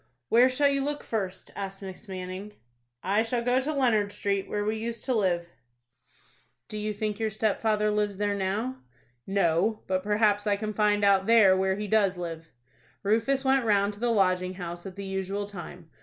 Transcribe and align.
"Where 0.29 0.49
shall 0.49 0.67
you 0.69 0.83
look 0.83 1.03
first?" 1.03 1.51
asked 1.55 1.83
Miss 1.83 2.07
Manning. 2.07 2.53
"I 3.03 3.21
shall 3.21 3.43
go 3.43 3.61
to 3.61 3.71
Leonard 3.71 4.11
Street, 4.11 4.49
where 4.49 4.65
we 4.65 4.75
used 4.75 5.05
to 5.05 5.13
live." 5.13 5.49
"Do 6.67 6.75
you 6.75 6.91
think 6.91 7.19
your 7.19 7.29
stepfather 7.29 7.91
lives 7.91 8.17
there 8.17 8.33
now?" 8.33 8.77
"No; 9.27 9.83
but 9.85 10.01
perhaps 10.01 10.47
I 10.47 10.55
can 10.55 10.73
find 10.73 11.03
out 11.03 11.27
there 11.27 11.55
where 11.55 11.75
he 11.75 11.85
does 11.85 12.17
live." 12.17 12.49
Rufus 13.03 13.45
went 13.45 13.63
round 13.63 13.93
to 13.93 13.99
the 13.99 14.09
Lodging 14.09 14.55
House 14.55 14.87
at 14.87 14.95
the 14.95 15.05
usual 15.05 15.45
time. 15.45 15.91